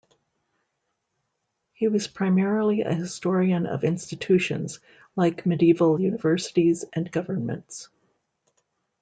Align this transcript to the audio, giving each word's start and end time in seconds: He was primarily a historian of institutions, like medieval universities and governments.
He 1.73 1.87
was 1.87 2.07
primarily 2.07 2.81
a 2.81 2.91
historian 2.91 3.67
of 3.67 3.83
institutions, 3.83 4.79
like 5.15 5.45
medieval 5.45 6.01
universities 6.01 6.83
and 6.93 7.11
governments. 7.11 7.87